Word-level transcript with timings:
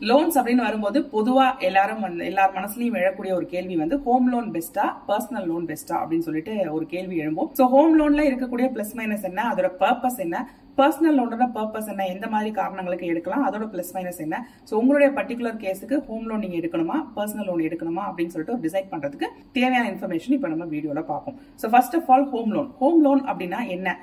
Loans 0.00 0.36
அப்படின்னு 0.38 0.64
வரும்போது 0.64 0.98
பொதுவா 1.12 1.44
எல்லாரும் 1.66 2.02
வந்து 2.06 2.24
எல்லார் 2.30 2.56
மனசுலயும் 2.56 2.96
எழக்கூடிய 3.02 3.30
ஒரு 3.36 3.46
கேள்வி 3.52 3.76
வந்து 3.82 3.96
ஹோம் 4.06 4.26
லோன் 4.32 4.48
பெஸ்டா 4.56 4.84
பர்சனல் 5.06 5.46
லோன் 5.50 5.68
பெஸ்டா 5.70 5.94
அப்படின்னு 6.00 6.26
சொல்லிட்டு 6.26 6.54
ஒரு 6.74 6.84
கேள்வி 6.90 7.16
எழும்பும். 7.22 7.48
சோ 7.58 7.64
ஹோம் 7.74 7.94
லோன்ல 8.00 8.24
இருக்கக்கூடிய 8.30 8.66
பிளஸ் 8.74 8.92
மைனஸ் 8.98 9.24
என்ன? 9.30 9.44
அதோட 9.52 9.68
பர்பஸ் 9.82 10.18
என்ன? 10.24 10.42
பர்சனல் 10.80 11.16
லோனோட 11.18 11.46
பர்பஸ் 11.54 11.88
என்ன? 11.92 12.06
எந்த 12.14 12.28
மாதிரி 12.34 12.50
காரணங்களுக்கு 12.58 13.06
எடுக்கலாம்? 13.12 13.44
அதோட 13.48 13.66
பிளஸ் 13.74 13.92
மைனஸ் 13.96 14.20
என்ன? 14.26 14.40
ஸோ 14.68 14.74
உங்களுடைய 14.80 15.08
பர்டிகுலர் 15.18 15.56
கேஸுக்கு 15.64 15.98
ஹோம் 16.08 16.26
லோன் 16.30 16.44
நீங்க 16.44 16.58
எடுக்கணுமா? 16.60 16.98
பர்சனல் 17.16 17.48
லோன் 17.50 17.62
எடுக்கணுமா? 17.68 18.04
அப்படின்னு 18.10 18.34
சொல்லிட்டு 18.34 18.58
டிசைட் 18.66 18.92
பண்றதுக்கு 18.92 19.30
தேவையான 19.56 19.86
இன்ஃபர்மேஷன் 19.94 20.36
இப்போ 20.38 20.50
நம்ம 20.54 20.66
வீடியோல 20.74 21.04
பார்ப்போம். 21.12 21.38
So 21.62 21.68
first 21.74 21.96
of 22.00 22.10
all 22.14 22.28
home 22.34 22.52
loan 22.56 22.68
home 22.82 23.00
loan 23.06 23.24
அப்படின்னா 23.32 23.62
என்ன? 23.76 23.96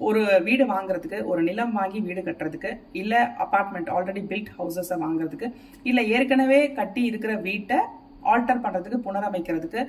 ஒரு 0.00 0.20
வீடு 0.40 0.64
வாங்குறதுக்கு 0.66 1.18
ஒரு 1.24 1.40
நிலம் 1.42 1.72
வாங்கி 1.72 1.98
வீடு 2.00 2.20
கட்டுறதுக்கு 2.20 2.70
இல்லை 2.92 3.20
அப்பார்ட்மெண்ட் 3.38 3.90
ஆல்ரெடி 3.90 4.22
பில்ட் 4.26 4.52
ஹவுசஸை 4.58 4.96
வாங்குறதுக்கு 4.98 5.48
இல்லை 5.82 6.04
ஏற்கனவே 6.10 6.60
கட்டி 6.72 7.02
இருக்கிற 7.04 7.32
வீட்டை 7.40 7.78
ஆல்டர் 8.26 8.62
பண்ணுறதுக்கு 8.62 8.98
புனரமைக்கிறதுக்கு 9.04 9.80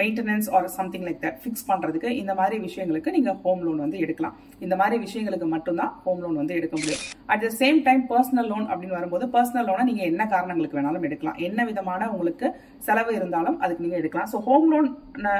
maintenance 0.00 0.48
or 0.56 0.66
something 0.78 1.04
like 1.06 1.20
that 1.24 1.38
fix 1.42 1.64
பண்ணுறதுக்கு 1.70 2.08
இந்த 2.22 2.32
மாதிரி 2.40 2.56
விஷயங்களுக்கு 2.66 3.14
நீங்கள் 3.16 3.36
ஹோம் 3.44 3.62
லோன் 3.66 3.80
வந்து 3.84 3.98
எடுக்கலாம். 4.04 4.34
இந்த 4.64 4.74
மாதிரி 4.80 4.96
விஷயங்களுக்கு 5.06 5.48
மட்டும்தான் 5.54 5.92
ஹோம் 6.04 6.20
லோன் 6.24 6.36
வந்து 6.40 6.56
எடுக்க 6.58 6.74
முடியும். 6.80 7.02
At 7.32 7.42
the 7.44 7.50
same 7.62 7.78
time 7.86 8.02
personal 8.12 8.48
loan 8.52 8.66
அப்படின்னு 8.70 8.96
வரும்போது 8.98 9.26
பர்சனல் 9.36 9.68
லோனை 9.70 9.84
நீங்கள் 9.90 10.08
என்ன 10.12 10.22
காரணங்களுக்கு 10.34 10.78
வேணாலும் 10.78 11.06
எடுக்கலாம். 11.08 11.38
என்ன 11.48 11.64
விதமான 11.70 12.10
உங்களுக்கு 12.14 12.48
செலவு 12.88 13.12
இருந்தாலும் 13.18 13.58
அதுக்கு 13.64 13.84
நீங்கள் 13.86 14.00
எடுக்கலாம். 14.02 14.30
ஸோ 14.32 14.38
ஹோம் 14.48 14.68
லோன் 14.72 14.88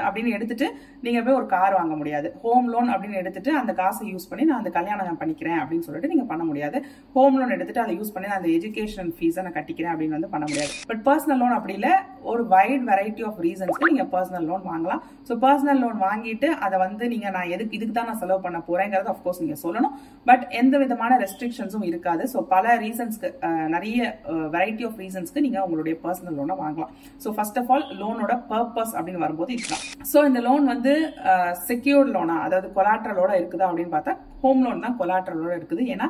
அப்படின்னு 0.07 0.35
எடுத்துட்டு 0.37 0.67
நீங்கள் 1.05 1.23
போய் 1.25 1.37
ஒரு 1.39 1.47
கார் 1.55 1.77
வாங்க 1.79 1.95
முடியாது. 2.01 2.27
ஹோம் 2.43 2.67
லோன் 2.73 2.89
அப்படின்னு 2.93 3.21
எடுத்துட்டு 3.21 3.51
அந்த 3.61 3.71
காசை 3.81 4.03
யூஸ் 4.13 4.29
பண்ணி 4.31 4.43
நான் 4.49 4.61
அந்த 4.61 4.71
கல்யாணம் 4.77 5.19
பண்ணிக்கிறேன் 5.21 5.59
அப்படின்னு 5.61 5.85
சொல்லிட்டு 5.87 6.11
நீங்கள் 6.13 6.29
பண்ண 6.31 6.43
முடியாது. 6.49 6.77
ஹோம் 7.15 7.37
லோன் 7.39 7.55
எடுத்துட்டு 7.57 7.83
அதை 7.85 7.93
யூஸ் 7.99 8.13
பண்ணி 8.15 8.29
நான் 8.31 8.41
அந்த 8.41 8.51
எஜுகேஷன் 8.57 9.11
ஃபீஸை 9.17 9.43
நான் 9.47 9.57
கட்டிக்கிறேன் 9.57 9.93
அப்படின்னு 9.93 10.17
வந்து 10.17 10.31
பண்ண 10.35 10.45
முடியாது. 10.51 10.71
பட் 10.91 11.03
பர்சனல் 11.09 11.41
லோன் 11.43 11.57
அப்படி 11.57 11.75
இல்லை 11.79 11.93
ஒரு 12.31 12.43
வைட் 12.55 12.85
வெரைட்டி 12.91 13.23
ஆஃப் 13.29 13.39
ரீசன்ஸ்க்கு 13.47 13.91
நீங்கள் 13.91 14.11
பர்சனல் 14.15 14.40
லோன் 14.49 14.63
வாங்கலாம். 14.71 15.01
ஸோ 15.27 15.33
பர்சனல் 15.43 15.81
லோன் 15.83 15.97
வாங்கிட்டு 16.07 16.47
அதை 16.65 16.77
வந்து 16.85 17.03
நீங்க 17.13 17.27
நான் 17.35 17.51
எதுக்கு 17.55 17.77
இதுக்கு 17.77 17.95
தான் 17.97 18.09
நான் 18.11 18.19
செலவு 18.23 18.41
பண்ண 18.45 18.59
போறேங்கிறது 18.69 19.11
அஃப்கோர்ஸ் 19.13 19.41
நீங்க 19.43 19.57
சொல்லணும். 19.65 19.95
பட் 20.29 20.43
எந்த 20.61 20.75
விதமான 20.83 21.17
ரெஸ்ட்ரிக்ஷன்ஸும் 21.23 21.87
இருக்காது. 21.91 22.25
ஸோ 22.33 22.41
பல 22.53 22.75
ரீசன்ஸ்க்கு 22.85 23.29
நிறைய 23.75 23.99
வெரைட்டி 24.55 24.85
ஆஃப் 24.89 24.99
ரீசன்ஸ்க்கு 25.03 25.45
நீங்க 25.47 25.59
உங்களுடைய 25.67 25.95
பர்சனல் 26.05 26.37
லோனை 26.39 26.57
வாங்கலாம். 26.63 26.91
ஸோ 27.25 27.35
ஃபர்ஸ்ட் 27.37 27.59
ஆஃப் 27.61 27.71
ஆல் 27.75 27.87
லோனோட 28.01 28.35
பர்பஸ் 28.51 28.93
அப்படின்னு 28.97 29.23
வரும்போது 29.25 29.53
இதுதான். 29.57 29.85
ஸோ 30.11 30.25
இந்த 30.31 30.41
லோன் 30.49 30.65
வந்து 30.73 30.93
செக்யூர்ட் 31.71 32.13
லோனா 32.17 32.37
அதாவது 32.47 32.69
கொலாட்ரலோட 32.77 33.31
இருக்குதா 33.39 33.69
அப்படின்னு 33.69 33.95
பார்த்தா 33.95 34.15
ஹோம் 34.43 34.61
லோன் 34.65 34.85
தான் 34.85 34.99
கொலாட்ரலோட 34.99 35.51
இருக்குது. 35.57 35.83
ஏன்னா 35.93 36.05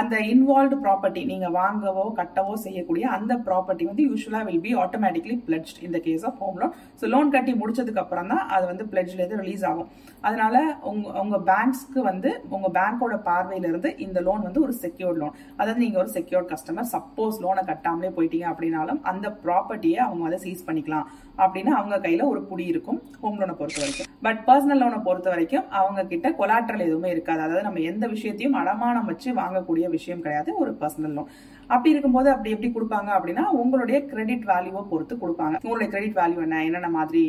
அந்த 0.00 0.14
இன்வால்வ்டு 0.30 0.76
ப்ராப்பர்ட்டி 0.84 1.20
நீங்க 1.30 1.46
வாங்கவோ 1.58 2.02
கட்டவோ 2.18 2.54
செய்யக்கூடிய 2.64 3.04
அந்த 3.16 3.32
ப்ராப்பர்ட்டி 3.46 3.84
வந்து 3.90 4.02
யூஸ்வலாக 4.08 4.44
வில் 4.48 4.64
பி 4.64 4.72
ஆட்டோமேட்டிக்லி 4.82 5.34
பிளட்ஜ் 5.46 5.72
இந்த 5.86 5.98
case 6.06 6.24
of 6.28 6.40
home 6.42 6.58
loan 6.62 6.74
so 7.00 7.04
loan 7.14 7.32
கட்டி 7.34 7.52
முடிச்சதுக்கு 7.76 8.02
அப்புறம் 8.02 8.30
தான் 8.32 8.44
அது 8.54 8.64
வந்து 8.70 8.84
பிளட்ஜ்ல 8.92 9.20
இருந்து 9.20 9.40
ரிலீஸ் 9.42 9.64
ஆகும். 9.70 9.88
அதனால 10.26 10.56
உங்க 10.90 11.06
உங்க 11.22 11.36
பேங்க்ஸ்க்கு 11.50 12.00
வந்து 12.10 12.30
உங்க 12.56 12.68
பேங்கோட 12.78 13.16
பார்வையிலிருந்து 13.28 13.90
இந்த 14.06 14.18
லோன் 14.28 14.46
வந்து 14.48 14.62
ஒரு 14.66 14.74
செக்யூர்ட் 14.84 15.20
லோன் 15.22 15.36
அதாவது 15.58 15.82
நீங்க 15.84 15.98
ஒரு 16.02 16.10
செக்யூர்ட் 16.16 16.50
கஸ்டமர் 16.52 16.90
சப்போஸ் 16.94 17.40
லோனை 17.44 17.64
கட்டாமலே 17.70 18.10
போயிட்டீங்க 18.16 18.48
அப்படின்னாலும் 18.52 19.00
அந்த 19.12 19.26
ப்ராப்பர்ட்டியை 19.44 20.00
அவங்க 20.06 20.24
அதை 20.28 20.40
சீஸ் 20.46 20.66
பண்ணிக்கலாம். 20.68 21.06
அப்படின்னு 21.44 21.72
அவங்க 21.78 21.96
கையில 22.06 22.26
ஒரு 22.32 22.42
புடி 22.50 22.66
இருக்கும் 22.72 23.00
ஹோம் 23.22 23.38
லோனை 23.40 23.56
பொறுத்த 23.60 23.80
வரைக்கும். 23.82 24.10
பட் 24.24 24.38
பர்சனல் 24.46 24.80
லோனை 24.82 24.98
பொறுத்த 25.06 25.28
வரைக்கும் 25.32 25.66
அவங்க 25.78 26.00
கிட்ட 26.12 26.28
கொலாட்ரல் 26.38 26.84
எதுவுமே 26.86 27.08
இருக்காது. 27.14 27.40
அதாவது 27.44 27.66
நம்ம 27.66 27.82
எந்த 27.90 28.04
விஷயத்தையும் 28.14 28.56
அடமானம் 28.60 29.08
வச்சு 29.10 29.28
வாங்கக்கூடிய 29.40 29.86
விஷயம் 29.96 30.22
கிடையாது. 30.24 30.50
ஒரு 30.62 30.72
பர்சனல் 30.80 31.14
லோன் 31.18 31.30
அப்படி 31.74 31.92
இருக்கும்போது 31.92 32.28
அப்படி 32.32 32.52
எப்படி 32.54 32.68
கொடுப்பாங்க 32.74 33.10
அப்படின்னா 33.16 33.44
உங்களுடைய 33.62 33.98
கிரெடிட் 34.10 34.44
வேல்யூவை 34.50 34.82
பொறுத்து 34.90 35.14
கொடுப்பாங்க. 35.22 35.56
உங்களுடைய 35.64 35.88
கிரெடிட் 35.92 36.18
வேல்யூ 36.20 36.40
என்ன? 36.46 36.62
என்னென்ன 36.66 36.90
மாதிரி 36.98 37.22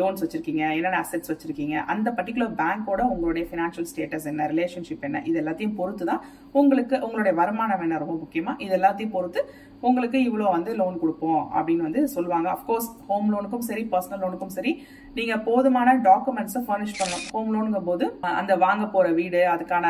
லோன்ஸ் 0.00 0.22
வச்சிருக்கீங்க? 0.24 0.62
என்னென்ன 0.78 1.00
அசெட்ஸ் 1.04 1.32
வச்சிருக்கீங்க? 1.32 1.76
அந்த 1.94 2.10
பர்டிகுலர் 2.18 2.54
பேங்கோட 2.62 3.02
உங்களுடைய 3.14 3.44
ஃபினான்ஷியல் 3.50 3.88
ஸ்டேட்டஸ் 3.92 4.28
என்ன? 4.32 4.48
ரிலேஷன்ஷிப் 4.54 5.06
என்ன? 5.10 5.22
இது 5.30 5.38
எல்லாத்தையும் 5.42 5.76
பொறுத்து 5.80 6.06
தான் 6.12 6.22
உங்களுக்கு 6.60 6.96
உங்களுடைய 7.06 7.34
வருமானம் 7.42 7.84
என்ன 7.86 8.00
ரொம்ப 8.04 8.16
முக்கியமா? 8.22 8.54
இது 8.66 8.74
எல்லாத்தையும் 8.80 9.14
பொறுத்து 9.16 9.42
உங்களுக்கு 9.88 10.18
இவ்வளோ 10.26 10.46
வந்து 10.54 10.70
லோன் 10.80 11.00
கொடுப்போம் 11.02 11.42
அப்படின்னு 11.56 11.86
வந்து 11.86 12.02
சொல்லுவாங்க. 12.14 12.48
அஃப்கோர்ஸ் 12.56 12.88
ஹோம் 13.08 13.28
லோனுக்கும் 13.32 13.66
சரி 13.68 13.82
பர்சனல் 13.92 14.22
லோனுக்கும் 14.24 14.54
சரி 14.56 14.72
நீங்க 15.18 15.34
போதுமான 15.48 15.94
டாக்குமெண்ட்ஸை 16.08 16.62
ஃபர்னிஷ் 16.68 16.96
பண்ணணும். 17.00 17.26
ஹோம் 17.34 17.52
லோனுங்கும் 17.54 17.90
போது 17.90 18.06
அந்த 18.40 18.54
வாங்க 18.64 18.86
போற 18.94 19.08
வீடு 19.20 19.42
அதுக்கான 19.54 19.86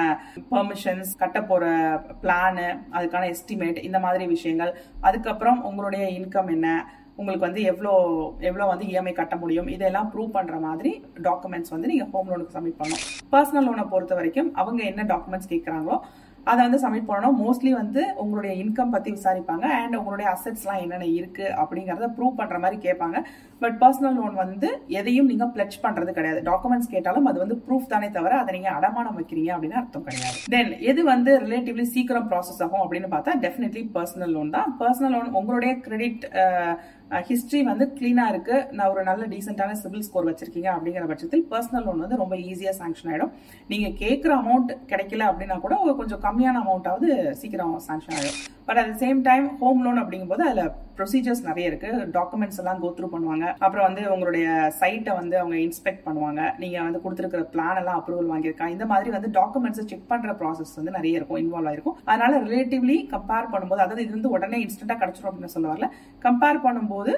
பெர்மிஷன்ஸ் 0.51 1.13
கட்ட 1.23 1.41
போற 1.53 1.65
பிளானு 2.25 2.67
அதுக்கான 2.97 3.31
எஸ்டிமேட் 3.37 3.81
இந்த 3.89 4.01
மாதிரி 4.07 4.27
விஷயங்கள். 4.35 4.75
அதுக்கப்புறம் 5.09 5.63
உங்களுடைய 5.71 6.05
இன்கம் 6.19 6.53
என்ன 6.57 6.69
உங்களுக்கு 7.21 7.47
வந்து 7.47 7.63
எவ்வளோ 7.71 7.91
எவ்வளோ 8.49 8.65
வந்து 8.71 8.87
இஎம்ஐ 8.93 9.13
கட்ட 9.19 9.35
முடியும் 9.43 9.69
இதெல்லாம் 9.75 10.09
ப்ரூவ் 10.13 10.31
பண்ணுற 10.37 10.57
மாதிரி 10.67 10.91
டாக்குமெண்ட்ஸ் 11.27 11.73
வந்து 11.75 11.91
நீங்கள் 11.91 12.11
ஹோம் 12.15 12.31
லோனுக்கு 12.31 12.57
சப்மிட் 12.57 12.81
பண்ணணும். 12.81 13.05
பர்சனல் 13.35 13.67
லோனை 13.69 13.85
பொறுத்த 13.93 14.15
வரைக்கும் 14.19 14.51
அவங்க 14.63 14.81
என்ன 14.91 15.03
டாக்குமெண்ட்ஸ் 15.13 15.51
கேட்குறாங்களோ 15.53 15.99
அதை 16.51 16.61
வந்து 16.67 16.81
சப்மிட் 16.83 17.09
பண்ணணும். 17.11 17.37
மோஸ்ட்லி 17.43 17.71
வந்து 17.81 18.03
உங்களுடைய 18.23 18.53
இன்கம் 18.65 18.93
பத்தி 18.95 19.11
விசாரிப்பாங்க. 19.17 19.67
அண்ட் 19.81 19.99
உங்களுடைய 20.01 20.27
அசெட்ஸ்லாம் 20.35 20.81
என்னென்ன 20.85 21.09
இருக்கு 21.19 21.47
அப்படிங்கறத 21.63 22.09
ப்ரூவ் 22.17 22.39
பண்ற 22.41 22.59
மாதிரி 22.65 22.79
கேட்பாங்க. 22.87 23.19
பட் 23.63 23.77
பர்சனல் 23.83 24.17
லோன் 24.21 24.35
வந்து 24.43 24.69
எதையும் 24.99 25.29
நீங்க 25.31 25.45
பிளட்ஜ் 25.55 25.79
பண்றது 25.85 26.11
கிடையாது. 26.17 26.41
டாக்குமெண்ட்ஸ் 26.51 26.93
கேட்டாலும் 26.95 27.29
அது 27.31 27.39
வந்து 27.45 27.57
ப்ரூஃப் 27.67 27.93
தானே 27.93 28.09
தவிர 28.17 28.35
அதை 28.41 28.53
நீங்க 28.57 28.71
அடமானம் 28.79 29.19
வைக்கிறீங்க 29.21 29.53
அப்படின்னு 29.55 29.81
அர்த்தம் 29.83 30.07
கிடையாது. 30.09 30.39
தென் 30.55 30.73
எது 30.91 31.05
வந்து 31.13 31.33
ரிலேட்டிவ்லி 31.45 31.87
சீக்கிரம் 31.95 32.29
ப்ராசஸ் 32.33 32.61
ஆகும் 32.67 32.85
அப்படின்னு 32.85 33.11
பார்த்தா 33.15 33.35
டெஃபினெட்லி 33.47 33.85
பர்சனல் 33.97 34.35
லோன் 34.37 34.55
தான். 34.57 34.69
பர்சனல் 34.83 35.15
லோன் 35.17 35.39
உங்களுடைய 35.41 35.75
கிரெடிட் 35.87 36.27
ஹிஸ்ட்ரி 37.11 37.61
வந்து 37.71 37.85
க்ளீனாக 37.97 38.33
இருக்குது 38.33 38.67
நான் 38.77 38.93
ஒரு 38.93 39.03
நல்ல 39.09 39.25
டீசெண்டான 39.33 39.77
சிவில் 39.83 40.07
ஸ்கோர் 40.07 40.29
வச்சிருக்கீங்க 40.29 40.71
அப்படிங்கிற 40.75 41.05
பட்சத்தில் 41.11 41.45
பர்சனல் 41.53 41.87
லோன் 41.89 42.03
வந்து 42.05 42.21
ரொம்ப 42.23 42.37
ஈஸியாக 42.51 42.77
சாங்ஷன் 42.81 43.11
ஆகிடும் 43.13 43.35
நீங்கள் 43.73 43.97
கேட்குற 44.03 44.33
அமௌண்ட் 44.43 44.73
கிடைக்கல 44.93 45.29
அப்படின்னா 45.31 45.59
கூட 45.67 45.77
கொஞ்சம் 46.01 46.25
கம்மியான 46.27 46.63
அமௌண்ட்டாவது 46.65 47.11
சீக்கிரம் 47.43 47.77
சாங்ஷன் 47.89 48.17
ஆகிடும் 48.19 48.41
but 48.69 48.81
at 48.83 48.97
same 49.03 49.19
time 49.29 49.47
home 49.61 49.83
loan 49.85 50.01
அப்படிங்கும்போது 50.03 50.45
அதில் 50.49 50.73
ப்ரொசீஜர்ஸ் 50.99 51.43
நிறைய 51.47 51.71
இருக்கு. 51.71 51.89
டாக்குமெண்ட்ஸ் 52.17 52.59
எல்லாம் 52.63 52.81
கோ 52.83 52.89
த்ரூ 52.97 53.07
பண்ணுவாங்க. 53.15 53.47
அப்புறம் 53.65 53.87
வந்து 53.87 54.03
உங்களுடைய 54.15 54.47
சைட்டை 54.81 55.13
வந்து 55.21 55.35
அவங்க 55.41 55.57
இன்ஸ்பெக்ட் 55.67 56.05
பண்ணுவாங்க. 56.07 56.41
நீங்க 56.63 56.77
வந்து 56.87 57.01
கொடுத்துருக்கிற 57.05 57.43
பிளான் 57.55 57.79
எல்லாம் 57.81 57.99
அப்ரூவல் 58.01 58.31
வாங்கியிருக்கா. 58.33 58.67
இந்த 58.75 58.85
மாதிரி 58.93 59.11
வந்து 59.17 59.31
டாக்குமெண்ட்ஸ் 59.39 59.89
செக் 59.91 60.07
பண்ற 60.13 60.35
ப்ராசஸ் 60.41 60.75
வந்து 60.79 60.95
நிறைய 60.99 61.19
இருக்கும் 61.21 61.41
இன்வால்வ் 61.43 61.71
ஆயிருக்கும். 61.71 61.97
அதனால 62.11 62.39
ரிலேட்டிவ்லி 62.47 62.97
கம்பேர் 63.15 63.51
பண்ணும்போது 63.55 63.85
அதாவது 63.85 64.05
இது 64.07 64.17
வந்து 64.19 64.33
உடனே 64.37 64.61
இன்ஸ்டன்டா 64.67 64.97
கிடைச்சிடும் 65.03 65.31
அப்படின்னு 65.33 65.55
சொல்ல 65.57 65.69
வரல. 65.73 65.89
கம்பேர் 66.27 66.65
பண்ணும்போது 66.67 66.93
போது 66.95 67.15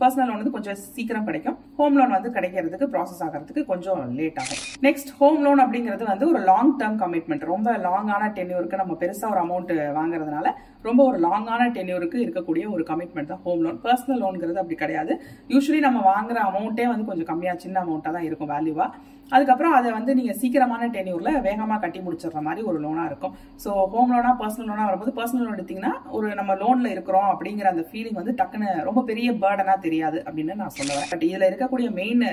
பர்சனல் 0.00 0.28
லோன் 0.28 0.38
வந்து 0.40 0.52
கொஞ்சம் 0.54 0.76
சீக்கிரம் 0.94 1.26
கிடைக்கும். 1.26 1.56
ஹோம் 1.78 1.96
லோன் 1.98 2.14
வந்து 2.16 2.30
கிடைக்கிறதுக்கு 2.36 2.86
ப்ராசஸ் 2.92 3.20
ஆகிறதுக்கு 3.24 3.62
கொஞ்சம் 3.70 4.00
லேட் 4.18 4.38
ஆகும். 4.42 4.60
நெக்ஸ்ட் 4.86 5.10
ஹோம் 5.18 5.40
லோன் 5.46 5.60
அப்படிங்கிறது 5.64 6.04
வந்து 6.10 6.26
ஒரு 6.32 6.40
லாங் 6.50 6.72
டேர்ம் 6.80 6.96
கமிட்மெண்ட் 7.02 7.44
ரொம்ப 7.52 7.74
லாங்கான 7.86 8.30
டென்யூருக்கு 8.38 8.80
நம்ம 8.82 8.96
பெருசாக 9.02 9.32
ஒரு 9.34 9.40
அமௌண்ட் 9.44 9.72
வாங்குறதுனால 9.98 10.52
ரொம்ப 10.88 11.00
ஒரு 11.10 11.20
லாங்கான 11.26 11.66
டென்யூருக்கு 11.76 12.18
இருக்கக்கூடிய 12.24 12.64
ஒரு 12.76 12.84
கமிட்மெண்ட் 12.92 13.30
தான் 13.32 13.42
ஹோம் 13.46 13.62
லோன் 13.66 13.80
பர்சனல் 13.84 14.22
லோன்ங்கிறது 14.24 14.62
அப்படி 14.62 14.78
கிடையாது. 14.84 15.12
யூஸ்வலி 15.54 15.82
நம்ம 15.88 16.02
வாங்குற 16.12 16.40
அமௌண்ட்டே 16.50 16.86
வந்து 16.92 17.08
கொஞ்சம் 17.10 17.30
கம்மியாக 17.32 17.64
சின்ன 17.66 17.76
அமௌண்ட்டாக 17.84 18.14
தான் 18.18 18.26
இருக்கும் 18.30 18.52
வேல்யூவாக 18.54 18.90
அதுக்கப்புறம் 19.34 19.74
அதை 19.78 19.88
வந்து 19.96 20.12
நீங்கள் 20.18 20.38
சீக்கிரமான 20.40 20.88
டென்யூரில் 20.96 21.40
வேகமாக 21.46 21.78
கட்டி 21.84 22.00
முடிச்சிடுற 22.04 22.40
மாதிரி 22.48 22.62
ஒரு 22.70 22.78
லோனாக 22.84 23.10
இருக்கும். 23.10 23.34
ஸோ 23.64 23.70
ஹோம் 23.94 24.12
லோனா 24.14 24.32
பர்சனல் 24.42 24.68
லோனாக 24.70 24.88
வரும்போது 24.88 25.14
பர்சனல் 25.18 25.44
லோன் 25.46 25.58
எடுத்தீங்கன்னா 25.58 25.92
ஒரு 26.16 26.28
நம்ம 26.40 26.54
லோனில் 26.62 26.92
இருக்கிறோம் 26.94 27.28
அப்படிங்கிற 27.34 27.68
அந்த 27.74 27.84
ஃபீலிங் 27.90 28.20
வந்து 28.20 28.34
டக்குன்னு 28.40 28.70
ரொம்ப 28.88 29.02
பெரிய 29.10 29.30
பேர்டனாக 29.44 29.84
தெரியாது 29.86 30.20
அப்படின்னு 30.26 30.60
நான் 30.62 30.76
சொல்லுவேன். 30.78 31.08
பட் 31.12 31.26
இதில் 31.30 31.48
இருக்கக்கூடிய 31.50 31.90
மெயின் 32.00 32.24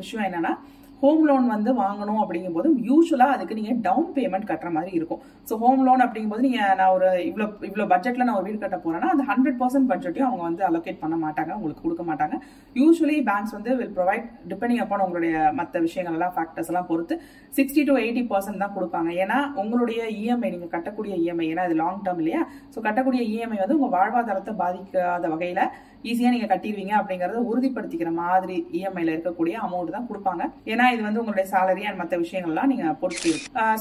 விஷயம் 0.00 0.26
என்னென்னா 0.28 0.54
ஹோம் 1.02 1.24
லோன் 1.28 1.46
வந்து 1.54 1.70
வாங்கணும் 1.80 2.20
அப்படிங்கும்போது 2.22 2.68
யூஸ்வலாக 2.88 3.34
அதுக்கு 3.36 3.56
நீங்கள் 3.58 3.78
டவுன் 3.86 4.10
பேமெண்ட் 4.16 4.46
கட்டுற 4.50 4.70
மாதிரி 4.76 4.92
இருக்கும். 4.98 5.20
ஸோ 5.48 5.56
ஹோம் 5.62 5.82
லோன் 5.86 6.02
அப்படிங்கும்போது 6.04 6.44
நீங்கள் 6.46 6.76
நான் 6.80 6.92
ஒரு 6.96 7.08
இவ்வளோ 7.28 7.46
இவ்வளோ 7.68 7.86
பட்ஜெட்டில் 7.92 8.26
நான் 8.26 8.38
ஒரு 8.40 8.46
வீடு 8.48 8.58
கட்ட 8.62 8.78
போகிறேன்னா 8.84 9.10
அந்த 9.14 9.24
ஹண்ட்ரட் 9.30 9.58
பர்சன்ட் 9.62 9.88
பட்ஜெட்டையும் 9.92 10.28
அவங்க 10.28 10.44
வந்து 10.48 10.64
அலோகேட் 10.70 11.02
பண்ண 11.04 11.16
மாட்டாங்க 11.24 11.52
உங்களுக்கு 11.58 11.84
கொடுக்க 11.86 12.04
மாட்டாங்க. 12.10 12.36
யூஸ்வலி 12.80 13.18
பேங்க்ஸ் 13.30 13.54
வந்து 13.58 13.70
வில் 13.80 13.94
ப்ரொவைட் 13.98 14.26
டிபெண்டிங் 14.52 14.82
அப்பான் 14.84 15.04
உங்களுடைய 15.06 15.36
மற்ற 15.60 15.80
விஷயங்கள் 15.86 16.18
எல்லாம் 16.18 16.34
ஃபேக்டர்ஸ் 16.36 16.70
எல்லாம் 16.72 16.88
பொறுத்து 16.90 17.16
சிக்ஸ்டி 17.58 17.84
டு 17.88 17.96
எயிட்டி 18.04 18.24
பர்சன்ட் 18.32 18.62
தான் 18.64 18.76
கொடுப்பாங்க. 18.76 19.10
ஏன்னா 19.24 19.40
உங்களுடைய 19.62 20.02
இஎம்ஐ 20.20 20.50
நீங்கள் 20.54 20.74
கட்டக்கூடிய 20.76 21.16
இஎம்ஐ 21.24 21.48
ஏன்னா 21.54 21.66
இது 21.70 21.76
லாங் 21.82 22.04
டேர்ம் 22.06 22.22
இல்லையா? 22.24 22.44
ஸோ 22.74 22.80
கட்டக்கூடிய 22.86 23.24
இஎம்ஐ 23.34 23.58
வந்து 23.64 23.78
உங்கள் 23.80 23.94
வாழ்வாதாரத்தை 23.96 24.54
பாதிக்காத 24.62 25.28
வகையில் 25.34 25.64
ஈஸியாக 26.10 26.32
நீங்கள் 26.32 26.50
கட்டிடுவீங்க 26.50 26.94
அப்படிங்கிறத 26.98 27.42
உறுதிப்படுத்திக்கிற 27.50 28.10
மாதிரி 28.22 28.56
இஎம்ஐயில் 28.78 29.12
இருக்கக்கூடிய 29.12 29.54
அமௌண்ட் 29.66 29.94
தான் 29.96 30.08
கொடுப்பாங்க. 30.08 30.42
ஏன்னா 30.72 30.83
இது 30.92 31.02
வந்து 31.02 31.20
உங்களுடைய 31.20 31.46
சேலரி 31.50 31.84
அண்ட் 31.84 32.00
மற்ற 32.00 32.16
விஷயங்கள்லாம் 32.18 32.70
நீங்க 32.72 32.86
பொறுத்து 33.00 33.32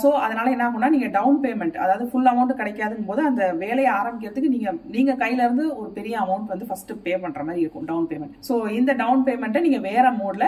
ஸோ 0.01 0.09
அதனால 0.23 0.51
என்ன 0.51 0.65
ஆகும்னா 0.65 0.89
நீங்க 0.89 1.09
டவுன் 1.09 1.39
பேமெண்ட் 1.44 1.77
அதாவது 1.77 2.05
ஃபுல் 2.11 2.29
அமௌண்ட் 2.31 2.59
கிடைக்காதுங்கும் 2.59 3.11
போது 3.11 3.23
அந்த 3.25 3.45
வேலையை 3.59 3.91
ஆரம்பிக்கிறதுக்கு 3.94 4.53
நீங்க 4.55 4.71
நீங்க 4.89 5.15
கையில 5.15 5.45
இருந்து 5.45 5.65
ஒரு 5.75 5.89
பெரிய 5.94 6.17
அமௌண்ட் 6.19 6.53
வந்து 6.53 6.67
ஃபர்ஸ்ட் 6.67 6.94
பே 7.03 7.15
பண்ற 7.17 7.44
மாதிரி 7.44 7.63
இருக்கும் 7.63 7.88
டவுன் 7.88 8.09
பேமெண்ட் 8.11 8.38
ஸோ 8.50 8.55
இந்த 8.73 8.94
டவுன் 8.95 9.25
பேமெண்ட்டை 9.25 9.61
நீங்க 9.61 9.81
வேற 9.83 10.05
மோட்ல 10.19 10.47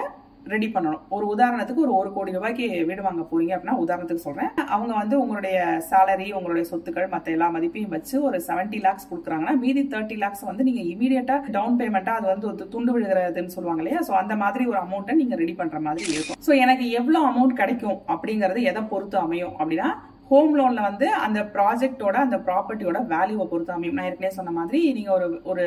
ரெடி 0.53 0.67
பண்ணணும். 0.73 1.03
ஒரு 1.15 1.25
உதாரணத்துக்கு 1.33 1.83
ஒரு 1.85 1.93
ஒரு 1.99 2.09
கோடி 2.15 2.31
ரூபாய்க்கு 2.37 2.65
வீடு 2.89 3.01
வாங்க 3.07 3.23
போறீங்க 3.31 3.53
அப்படின்னா 3.55 3.77
உதாரணத்துக்கு 3.83 4.25
சொல்றேன். 4.27 4.51
அவங்க 4.75 4.93
வந்து 5.01 5.15
உங்களுடைய 5.23 5.57
சேலரி 5.91 6.27
உங்களுடைய 6.39 6.65
சொத்துக்கள் 6.71 7.11
மற்ற 7.13 7.33
எல்லா 7.35 7.47
மதிப்பையும் 7.55 7.93
வச்சு 7.95 8.15
ஒரு 8.29 8.39
செவன்டி 8.47 8.79
லேக்ஸ் 8.85 9.09
கொடுக்குறாங்கன்னா 9.11 9.55
மீதி 9.63 9.83
தேர்ட்டி 9.93 10.17
லேக்ஸ் 10.23 10.43
வந்து 10.49 10.67
நீங்க 10.69 10.83
இமீடியட்டா 10.93 11.37
டவுன் 11.57 11.77
பேமெண்டா 11.81 12.15
அது 12.19 12.27
வந்து 12.33 12.49
ஒரு 12.51 12.69
துண்டு 12.75 12.93
விழுகிறதுன்னு 12.95 13.55
சொல்லுவாங்க 13.57 13.83
இல்லையா? 13.83 14.01
ஸோ 14.09 14.13
அந்த 14.23 14.35
மாதிரி 14.43 14.65
ஒரு 14.73 14.79
அமௌண்ட்டை 14.85 15.15
நீங்க 15.21 15.37
ரெடி 15.43 15.55
பண்ற 15.61 15.79
மாதிரி 15.87 16.03
இருக்கும். 16.15 16.41
ஸோ 16.47 16.53
எனக்கு 16.65 16.87
எவ்வளவு 17.01 17.29
அமௌண்ட் 17.31 17.59
கிடைக்கும் 17.61 17.99
அப்படிங்கறது 18.15 18.61
எதை 18.71 18.83
பொறுத்து 18.93 19.19
அமையும் 19.25 19.55
அப்படின்னா 19.59 19.89
ஹோம் 20.29 20.53
லோன்ல 20.57 20.81
வந்து 20.81 21.07
அந்த 21.25 21.39
ப்ராஜெக்டோட 21.55 22.15
அந்த 22.25 22.37
ப்ராப்பர்ட்டியோட 22.45 22.99
வேல்யூவை 23.11 23.45
பொறுத்து 23.47 23.73
அமையும் 23.73 23.97
நான் 23.97 24.07
ஏற்கனவே 24.09 24.31
சொன்ன 24.37 24.51
மாதிரி 24.51 24.79
நீங்க 24.93 25.11
ஒரு 25.17 25.27
ஒரு 25.51 25.65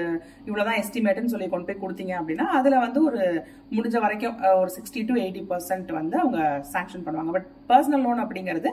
இவ்வளவுதான் 0.48 0.80
எஸ்டிமேட்னு 0.82 1.32
சொல்லி 1.34 1.46
கொண்டு 1.48 1.68
போய் 1.68 1.82
கொடுத்தீங்க 1.82 2.14
அப்படின்னா 2.20 2.46
அதுல 2.58 2.78
வந்து 2.86 3.00
ஒரு 3.04 3.20
முடிஞ்ச 3.76 3.98
வரைக்கும் 4.04 4.38
ஒரு 4.62 4.70
சிக்ஸ்டி 4.76 5.02
டு 5.08 5.16
எயிட்டி 5.24 5.42
பர்சன்ட் 5.52 5.92
வந்து 6.00 6.16
அவங்க 6.22 6.40
சாங்ஷன் 6.74 7.04
பண்ணுவாங்க. 7.06 7.32
பட் 7.36 7.48
பர்சனல் 7.70 8.04
லோன் 8.06 8.24
அப்படிங்கிறது 8.24 8.72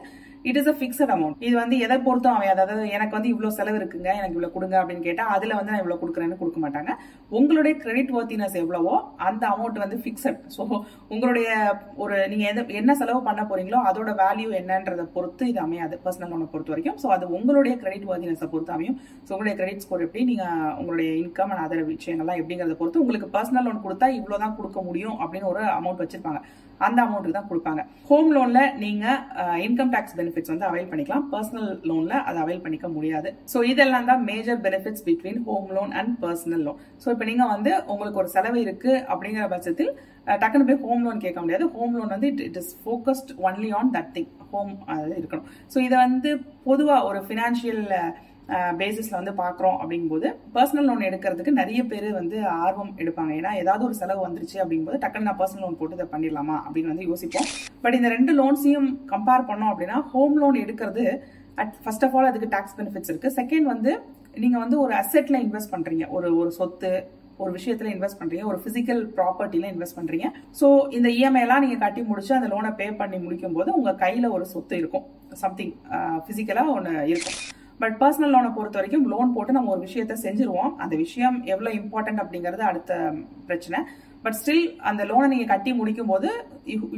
it 0.50 0.59
is 0.62 0.69
a 0.71 0.75
fixed 0.80 1.12
amount 1.15 1.44
இது 1.47 1.56
வந்து 1.62 1.75
எதை 1.86 1.97
பொறுத்தும் 2.07 2.36
அமையாது. 2.38 2.59
அதாவது 2.65 2.86
எனக்கு 2.97 3.15
வந்து 3.18 3.30
இவ்வளவு 3.33 3.56
செலவு 3.59 3.77
இருக்குங்க 3.81 4.09
எனக்கு 4.19 4.36
இவ்வளவு 4.38 4.56
கொடுங்க 4.56 4.75
அப்படின்னு 4.81 5.06
கேட்டா 5.07 5.24
அதுல 5.36 5.56
வந்து 5.59 5.71
நான் 5.74 5.83
இவ்வளவு 5.83 6.01
கொடுக்குறேன்னு 6.03 6.39
கொடுக்க 6.42 6.59
மாட்டாங்க. 6.65 6.92
உங்களுடைய 7.39 7.74
கிரெடிட் 7.83 8.12
ஒர்த்தினஸ் 8.18 8.57
எவ்வளவோ 8.63 8.95
அந்த 9.27 9.44
அமௌண்ட் 9.53 9.80
வந்து 9.83 10.00
ஃபிக்ஸட் 10.03 10.42
ஸோ 10.56 10.63
உங்களுடைய 11.13 11.50
ஒரு 12.03 12.18
நீங்க 12.33 12.45
எந்த 12.51 12.63
என்ன 12.81 12.95
செலவு 13.01 13.21
பண்ண 13.30 13.44
போறீங்களோ 13.51 13.81
அதோட 13.92 14.12
வேல்யூ 14.24 14.50
என்னன்றதை 14.62 15.07
பொறுத்து 15.15 15.44
இது 15.53 15.62
அமையாது. 15.68 15.95
பர்சனல் 16.06 16.31
லோனை 16.33 16.47
பொறுத்த 16.53 16.74
வரைக்கும். 16.74 17.00
ஸோ 17.03 17.07
அது 17.18 17.25
உங்களுடைய 17.39 17.75
கிரெடிட் 17.83 18.07
ஒர்த்தினஸை 18.12 18.50
பொறுத்து 18.53 18.75
அமையும். 18.77 18.97
ஸோ 19.25 19.31
உங்களுடைய 19.36 19.56
கிரெடிட் 19.62 19.83
ஸ்கோர் 19.86 20.06
எப்படி 20.07 20.25
நீங்க 20.31 20.45
உங்களுடைய 20.80 21.09
இன்கம் 21.24 21.51
அண்ட் 21.53 21.65
அதர் 21.65 21.83
விஷயங்கள்லாம் 21.94 22.39
எப்படிங்கிறத 22.42 22.77
பொறுத்து 22.81 23.01
உங்களுக்கு 23.03 23.30
பர்சனல் 23.38 23.68
லோன் 23.68 23.83
கொடுத்தா 23.88 24.09
இவ்வளவுதான் 24.19 24.56
கொடுக்க 24.59 24.80
முடியும் 24.89 25.18
அப்படின்னு 25.24 25.51
ஒரு 25.53 25.63
அமௌண்ட் 25.80 26.03
வச்சிருப்பாங்க. 26.03 26.42
அந்த 26.86 27.00
அமௌண்ட்டுக்கு 27.03 27.38
தான் 27.38 27.50
கொடுப்பாங்க. 27.50 27.81
ஹோம் 28.07 28.31
லோன்ல 28.36 28.62
நீங்க 28.81 29.06
இன்கம் 29.65 29.92
டேக்ஸ் 29.94 30.15
பெனிஃபிட்ஸ் 30.35 30.53
வந்து 30.53 30.67
அவைல் 30.69 30.89
பண்ணிக்கலாம். 30.91 31.25
பர்சனல் 31.33 31.69
லோன்ல 31.89 32.13
அதை 32.29 32.37
அவைல் 32.43 32.61
பண்ணிக்க 32.63 32.87
முடியாது. 32.95 33.29
ஸோ 33.51 33.57
இதெல்லாம் 33.71 34.07
தான் 34.09 34.21
major 34.29 34.59
benefits 34.65 35.03
between 35.07 35.39
home 35.47 35.69
loan 35.77 35.91
and 35.99 36.13
personal 36.23 36.63
loan 36.67 36.79
so 37.03 37.07
இப்போ 37.13 37.25
நீங்கள் 37.29 37.51
வந்து 37.53 37.71
உங்களுக்கு 37.93 38.21
ஒரு 38.23 38.29
செலவு 38.35 38.59
இருக்கு 38.65 38.91
அப்படிங்கிற 39.11 39.45
பட்சத்தில் 39.53 39.91
டக்குன்னு 40.43 40.43
டக்குனு 40.43 40.67
போய் 40.69 40.81
ஹோம் 40.85 41.03
லோன் 41.07 41.23
கேட்க 41.25 41.39
முடியாது. 41.43 41.65
ஹோம் 41.77 41.95
லோன் 41.97 42.13
வந்து 42.15 42.29
it 42.47 42.59
is 42.61 42.71
focused 42.83 43.31
only 43.47 43.69
on 43.79 43.91
that 43.97 44.11
thing 44.15 44.31
home 44.51 44.73
இருக்கணும். 45.19 45.47
ஸோ 45.73 45.77
இதை 45.87 45.97
வந்து 46.05 46.31
பொதுவாக 46.69 47.07
ஒரு 47.09 47.21
ஃபினான்ஷியல் 47.27 47.83
பேசிஸில் 48.80 49.18
வந்து 49.19 49.33
பார்க்குறோம் 49.42 49.77
அப்படிங்கும்போது 49.81 50.27
பர்சனல் 50.56 50.88
லோன் 50.89 51.06
எடுக்கிறதுக்கு 51.09 51.51
நிறைய 51.59 51.80
பேர் 51.92 52.07
வந்து 52.19 52.38
ஆர்வம் 52.65 52.92
எடுப்பாங்க. 53.01 53.31
ஏன்னா 53.39 53.51
ஏதாவது 53.62 53.83
ஒரு 53.88 53.95
செலவு 54.01 54.21
வந்துருச்சு 54.27 54.57
அப்படிங்கும்போது 54.63 55.00
டக்குனு 55.03 55.27
நான் 55.30 55.39
பர்சனல் 55.42 55.65
லோன் 55.65 55.80
போட்டு 55.80 55.97
இதை 55.97 56.07
பண்ணிடலாமா 56.13 56.57
அப்படின்னு 56.65 56.94
வந்து 56.94 57.07
யோசிப்போம். 57.12 57.50
பட் 57.86 57.97
இந்த 58.00 58.12
ரெண்டு 58.15 58.33
லோன்ஸையும் 58.42 58.89
கம்பேர் 59.13 59.47
பண்ணோம் 59.50 59.71
அப்படின்னா 59.74 60.00
ஹோம் 60.13 60.38
லோன் 60.44 60.62
எடுக்கிறது 60.63 61.06
அட் 61.63 61.75
ஃபர்ஸ்ட் 61.83 62.06
ஆஃப் 62.07 62.15
ஆல் 62.18 62.30
அதுக்கு 62.30 62.50
டாக்ஸ் 62.56 62.77
பெனிஃபிட்ஸ் 62.80 63.12
இருக்கு. 63.12 63.31
செகண்ட் 63.39 63.68
வந்து 63.74 63.92
நீங்கள் 64.44 64.63
வந்து 64.63 64.77
ஒரு 64.86 64.94
அசெட்டில் 65.01 65.42
இன்வெஸ்ட் 65.45 65.74
பண்ணுறீங்க 65.75 66.06
ஒரு 66.15 66.30
ஒரு 66.39 66.51
சொத்து 66.59 66.94
ஒரு 67.44 67.51
விஷயத்துல 67.57 67.89
இன்வெஸ்ட் 67.94 68.19
பண்றீங்க. 68.19 68.44
ஒரு 68.51 68.59
பிசிக்கல் 68.65 69.01
ப்ராப்பர்ட்டில 69.18 69.69
இன்வெஸ்ட் 69.74 69.97
பண்றீங்க. 70.00 70.27
ஸோ 70.59 70.68
இந்த 70.97 71.07
இஎம்ஐ 71.18 71.42
எல்லாம் 71.45 71.63
நீங்க 71.63 71.77
கட்டி 71.81 72.01
முடிச்சு 72.12 72.31
அந்த 72.38 72.50
லோனை 72.53 72.71
பே 72.80 72.88
பண்ணி 73.01 73.18
முடிக்கும் 73.25 73.57
போது 73.57 73.69
உங்க 73.80 73.92
கையில 74.06 74.30
ஒரு 74.38 74.45
சொத்து 74.53 74.75
இருக்கும். 74.81 75.06
சம்திங் 75.44 75.74
பிசிக்கலா 76.27 76.65
ஒன்று 76.77 76.94
இருக்கும். 77.13 77.38
பட் 77.80 77.95
பர்சனல் 78.01 78.33
லோனை 78.33 78.50
பொறுத்த 78.57 78.77
வரைக்கும் 78.80 79.07
லோன் 79.13 79.33
போட்டு 79.36 79.56
நம்ம 79.57 79.72
ஒரு 79.75 79.81
விஷயத்த 79.88 80.16
செஞ்சிருவோம். 80.25 80.74
அந்த 80.83 80.94
விஷயம் 81.06 81.38
எவ்வளவு 81.54 81.80
இம்பார்ட்டன்ட் 81.81 82.22
அப்படிங்கிறது 82.24 82.63
அடுத்த 82.69 83.00
பிரச்சனை. 83.50 83.80
பட் 84.24 84.38
ஸ்டில் 84.38 84.63
அந்த 84.89 85.01
லோனை 85.10 85.27
நீங்க 85.33 85.48
கட்டி 85.51 85.72
முடிக்கும் 85.80 86.12
போது 86.13 86.30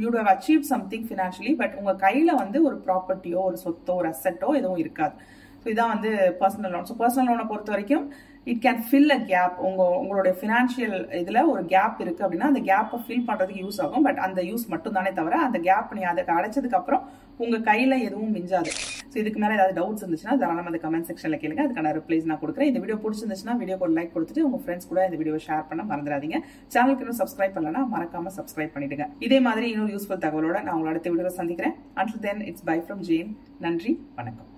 you 0.02 0.10
have 0.18 0.30
achieve 0.34 0.62
something 0.70 1.04
financially 1.08 1.52
but 1.62 1.74
உங்க 1.80 1.92
கையில 2.06 2.30
வந்து 2.42 2.60
ஒரு 2.68 2.76
ப்ராப்பர்ட்டியோ 2.86 3.40
ஒரு 3.48 3.58
சொத்தோ 3.64 3.94
ஒரு 4.02 4.08
அசட்டோ 4.14 4.50
எதுவும் 4.60 4.80
இருக்காது. 4.84 5.14
ஸோ 5.62 5.66
இதான் 5.72 5.92
வந்து 5.94 6.10
பர்சனல் 6.40 6.72
லோன் 6.74 6.88
ஸோ 6.90 6.96
பர்சனல் 7.02 7.28
லோனை 7.30 7.46
பொறுத்த 7.50 7.72
வரைக்கும் 7.74 8.04
it 8.50 8.62
can 8.66 8.80
fill 8.88 9.12
a 9.16 9.20
gap 9.32 9.56
உங்க 9.68 9.82
உங்களுடைய 10.02 10.34
ஃபினான்ஷியல் 10.40 10.96
இதுல 11.20 11.40
ஒரு 11.52 11.62
கேப் 11.74 11.98
இருக்கு 12.04 12.24
அப்படின்னா 12.26 12.50
அந்த 12.52 12.62
கேப்பை 12.70 13.00
ஃபில் 13.06 13.26
பண்றதுக்கு 13.28 13.64
யூஸ் 13.64 13.80
ஆகும். 13.86 14.06
பட் 14.08 14.20
அந்த 14.26 14.40
யூஸ் 14.50 14.64
மட்டும் 14.74 14.96
தானே 14.98 15.12
தவிர 15.18 15.40
அந்த 15.48 15.60
கேப் 15.68 15.94
நீ 15.98 16.04
அதுக்கு 16.12 16.36
அடைச்சதுக்கு 16.38 16.80
அப்புறம் 16.80 17.04
உங்க 17.44 17.58
கையில 17.70 17.98
எதுவும் 18.08 18.34
மிஞ்சாது. 18.38 18.72
ஸோ 19.12 19.16
இதுக்கு 19.22 19.40
மேலே 19.42 19.54
ஏதாவது 19.58 19.74
டவுட்ஸ் 19.78 20.02
இருந்துச்சுன்னா 20.04 20.34
தாராளமாக 20.42 20.70
அந்த 20.72 20.80
கமெண்ட் 20.84 21.08
செக்ஷன்ல 21.10 21.36
கேளுங்க. 21.42 21.62
அதுக்கான 21.66 21.92
ரிப்ளைஸ் 21.98 22.28
நான் 22.30 22.40
கொடுக்குறேன். 22.42 22.70
இந்த 22.72 22.80
வீடியோ 22.82 22.98
பிடிச்சிருந்துச்சுன்னா 23.04 23.56
வீடியோ 23.62 23.78
ஒரு 23.86 23.94
லைக் 23.98 24.12
கொடுத்துட்டு 24.16 24.44
உங்கள் 24.48 24.62
ஃப்ரெண்ட்ஸ் 24.64 24.90
கூட 24.90 25.06
இந்த 25.08 25.18
வீடியோ 25.22 25.40
ஷேர் 25.46 25.64
பண்ண 25.70 25.84
மறந்துடாதீங்க. 25.92 26.40
சேனலுக்கு 26.74 27.04
இன்னும் 27.06 27.20
சப்ஸ்கிரைப் 27.22 27.56
பண்ணலன்னா 27.56 27.84
மறக்காம 27.94 28.34
சப்ஸ்கிரைப் 28.38 28.74
பண்ணிடுங்க. 28.76 29.06
இதே 29.28 29.40
மாதிரி 29.48 29.66
இன்னொரு 29.72 29.94
யூஸ்ஃபுல் 29.96 30.22
தகவலோட 30.26 30.60
நான் 30.66 30.76
உங்களை 30.76 30.92
அடுத்த 30.94 31.10
வீடியோவில் 31.14 31.38
சந்திக்கிறேன். 31.40 31.76
Until 32.02 32.22
then 32.28 32.44
it's 32.50 32.68
bye 32.70 32.78
from 32.84 33.04
Jain 33.10 33.32
நன்றி 33.66 33.94
வணக்கம். 34.20 34.48